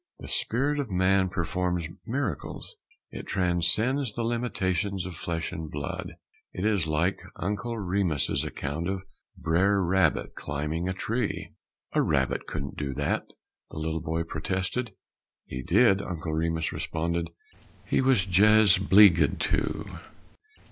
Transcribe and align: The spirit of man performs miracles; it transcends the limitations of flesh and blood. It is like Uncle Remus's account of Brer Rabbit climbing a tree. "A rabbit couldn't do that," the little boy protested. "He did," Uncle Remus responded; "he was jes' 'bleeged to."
The 0.17 0.27
spirit 0.27 0.79
of 0.79 0.89
man 0.89 1.29
performs 1.29 1.85
miracles; 2.07 2.75
it 3.11 3.27
transcends 3.27 4.15
the 4.15 4.23
limitations 4.23 5.05
of 5.05 5.15
flesh 5.15 5.51
and 5.51 5.69
blood. 5.69 6.15
It 6.53 6.65
is 6.65 6.87
like 6.87 7.21
Uncle 7.35 7.77
Remus's 7.77 8.43
account 8.43 8.89
of 8.89 9.03
Brer 9.37 9.79
Rabbit 9.83 10.33
climbing 10.33 10.89
a 10.89 10.93
tree. 10.93 11.51
"A 11.93 12.01
rabbit 12.01 12.47
couldn't 12.47 12.77
do 12.77 12.95
that," 12.95 13.27
the 13.69 13.77
little 13.77 14.01
boy 14.01 14.23
protested. 14.23 14.95
"He 15.45 15.61
did," 15.61 16.01
Uncle 16.01 16.33
Remus 16.33 16.73
responded; 16.73 17.29
"he 17.85 18.01
was 18.01 18.25
jes' 18.25 18.79
'bleeged 18.79 19.39
to." 19.41 19.85